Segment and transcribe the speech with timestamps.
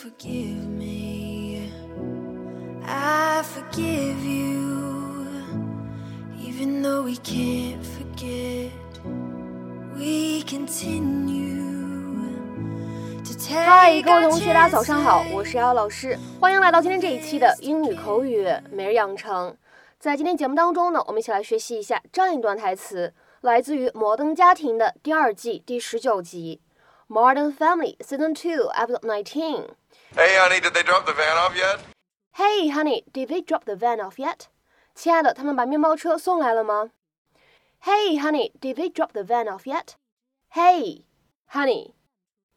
[0.00, 1.70] forgive me.
[2.86, 5.26] I forgive you.
[6.42, 8.70] Even though we can't forget,
[9.94, 11.60] we continue.
[13.22, 19.54] to 嗨，take 各位同学，大家早上好，我是瑶老师，欢迎来到今天这一期的英语口语每日养成。
[19.98, 23.12] 在今天节目当中呢，我们一起来学习一下这样一段台词，
[23.42, 26.58] 来自于《摩登家庭》的第二季第十九集，
[27.14, 29.56] 《Modern Family Season Two Episode Nineteen》。
[30.15, 31.79] Hey, honey, did they drop the van off yet?
[32.33, 34.47] Hey, honey, did they drop the van off yet?
[34.93, 36.91] 亲爱的，他们把面包车送来了吗？
[37.83, 39.95] Hey, honey, did they drop the van off yet?
[40.53, 41.03] Hey,
[41.47, 41.93] honey,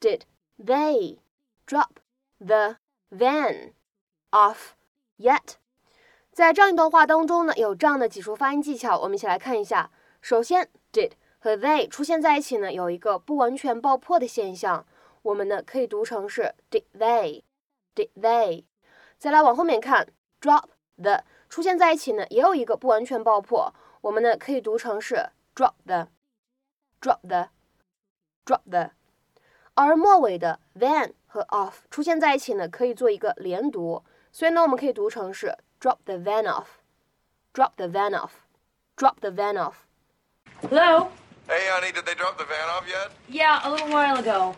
[0.00, 0.22] did
[0.62, 1.18] they
[1.66, 2.00] drop
[2.38, 2.76] the
[3.10, 3.72] van
[4.30, 4.74] off
[5.18, 5.54] yet?
[6.32, 9.90] 在这样一段话当中呢，有这样的几处发音技巧，我们一起来看一下。
[10.20, 14.86] 首先，did 和 they 出现在一起呢，有一个不完全爆破的现象，
[15.22, 18.64] 我们呢可以读成是 did they，did they。
[19.18, 20.08] 再来往后面看，
[20.40, 20.64] drop
[20.96, 28.90] the 出现在一起呢，也有一个不完全爆破，我们呢可以读成是 drop the，drop the，drop the。
[29.74, 39.74] 而末尾的 van 和 off 出现在一起呢，可以做一个连读，所以呢，我们可以读成是 drop the van off，drop the van off，drop the van off。
[40.62, 41.10] Hello?
[41.46, 43.10] Hey, honey, did they drop the van off yet?
[43.28, 44.54] Yeah, a little while ago.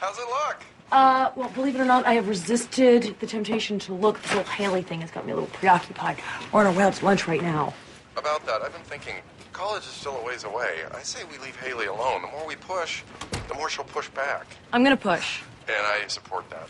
[0.00, 0.56] How's it look?
[0.92, 4.20] Uh, well, believe it or not, I have resisted the temptation to look.
[4.22, 6.18] The whole Haley thing has got me a little preoccupied.
[6.52, 7.74] We're on our way out to lunch right now.
[8.16, 9.14] About that, I've been thinking.
[9.52, 10.80] College is still a ways away.
[10.92, 12.22] I say we leave Haley alone.
[12.22, 13.02] The more we push,
[13.48, 14.46] the more she'll push back.
[14.72, 15.40] I'm gonna push.
[15.68, 16.68] And I support that.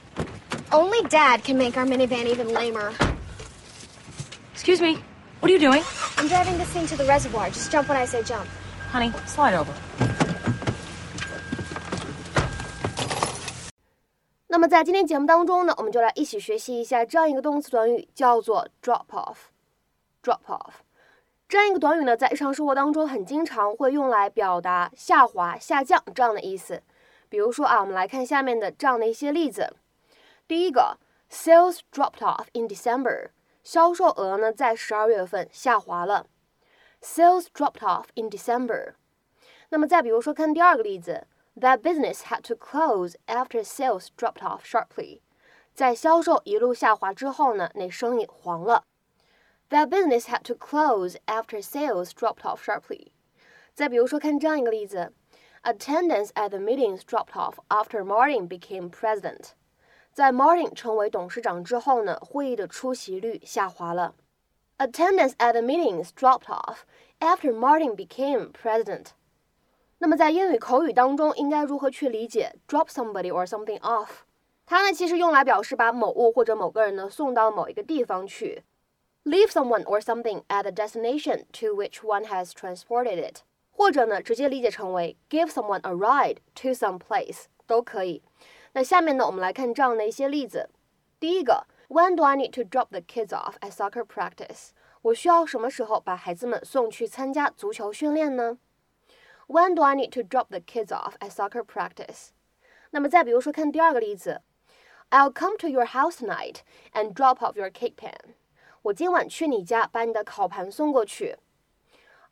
[0.72, 2.92] Only Dad can make our minivan even lamer.
[4.52, 4.98] Excuse me.
[5.40, 5.82] What are you doing?
[6.16, 7.48] I'm driving this thing to the reservoir.
[7.48, 8.46] Just jump when I say jump.
[8.90, 9.74] Honey, slide over.
[14.54, 19.36] 那么在今天节目当中呢，我们就来一起学习一下这样一个动词短语，叫做 drop off。
[20.22, 20.74] drop off
[21.48, 26.80] 这样一个短语呢，在日常生活当中很经常会用来表达下滑、下降这样的意思。
[27.28, 29.74] 比如说啊，我们来看下面的这样的一些例子。
[30.46, 30.98] 第一个
[31.28, 33.30] ，sales dropped off in December，
[33.64, 36.26] 销售额呢在十二月份下滑了。
[37.02, 38.92] Sales dropped off in December。
[39.70, 41.26] 那么再比如说，看第二个例子
[41.59, 45.21] ，That business had to close after sales dropped off sharply。
[45.73, 48.85] 在销售一路下滑之后呢，那生意黄了。
[49.69, 53.11] That business had to close after sales dropped off sharply。
[53.73, 55.13] 再比如说，看这样一个例子，
[55.63, 59.51] Attendance at the meetings dropped off after Martin became president。
[60.11, 64.15] 在 Martin 成为董事长之后呢，会议的出席率下滑了。
[64.79, 66.79] Attendance at the meetings dropped off
[67.19, 69.07] after Martin became president。
[70.04, 74.08] 那么在英语口语当中，应该如何去理解 drop somebody or something off？
[74.66, 78.64] 它呢其实用来表示把某物或者某个人呢送到某一个地方去。
[79.24, 83.38] Leave someone or something at the destination to which one has transported it，
[83.70, 88.22] 或者呢直接理解成为 give someone a ride to some place 都可以。
[88.72, 90.68] 那下面呢我们来看这样的一些例子。
[91.18, 94.72] 第一个，When do I need to drop the kids off at soccer practice？
[95.00, 98.58] 我需要什么时候把孩子们送去参加足球训练呢
[99.47, 102.29] ？When do I need to drop the kids off at soccer practice？
[102.91, 104.41] 那么再比如说，看第二个例子，
[105.09, 106.57] I'll come to your house tonight
[106.93, 108.35] and drop off your cake pan。
[108.83, 111.37] 我今晚去你家，把你的烤盘送过去。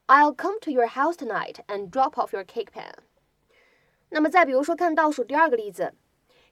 [0.07, 2.94] I'll come to your house tonight and drop off your cake pan。
[4.09, 5.94] 那么再比如说，看倒数第二个例子，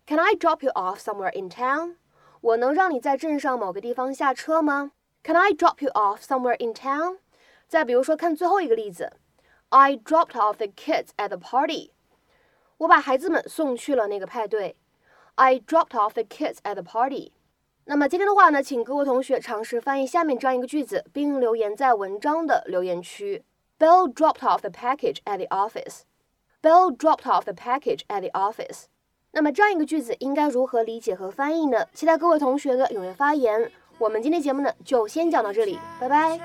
[0.05, 1.95] Can I drop you off somewhere in town？
[2.41, 4.91] 我能让你在镇上某个地方下车吗？
[5.23, 7.19] Can I drop you off somewhere in town？
[7.67, 9.13] 再比如说，看最后一个例子
[9.70, 11.90] ，I dropped off the kids at the party。
[12.78, 14.76] 我把孩子们送去了那个派对。
[15.34, 17.32] I dropped off the kids at the party。
[17.84, 23.42] 那么今天的话呢，请各位同学尝试翻译下面这样一个句子，并留言在文章的留言区。
[23.78, 26.02] Bill dropped off the package at the office.
[26.62, 28.84] Bill dropped off the package at the office.
[29.32, 31.86] 那么这样一个句子应该如何理解和翻译呢？
[31.94, 33.72] 期待各位同学的踊跃发言。
[33.98, 36.38] 我们今天节目呢就先讲到这里，拜拜。